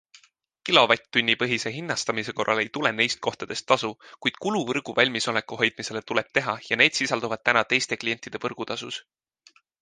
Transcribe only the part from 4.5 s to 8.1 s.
võrgu valmisoleku hoidmisele tuleb teha ja need sisalduvad täna teiste